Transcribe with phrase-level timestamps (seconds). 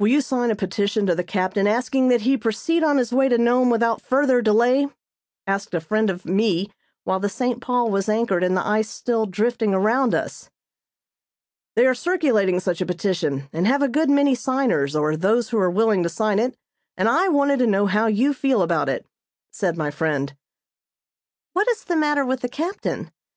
[0.00, 3.28] "Will you sign a petition to the captain asking that he proceed on his way
[3.28, 4.88] to Nome without further delay?"
[5.46, 6.72] asked a friend of me
[7.04, 7.60] while the "St.
[7.60, 10.50] Paul" was anchored and the ice still drifting around us.
[11.76, 15.58] "They are circulating such a petition, and have a good many signers, or those who
[15.60, 16.56] are willing to sign it,
[16.96, 19.06] and I wanted to know how you feel about it,"
[19.52, 20.34] said my friend.
[21.52, 23.12] "What is the matter with the captain?